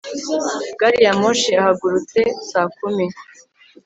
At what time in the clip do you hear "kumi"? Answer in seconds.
2.77-3.05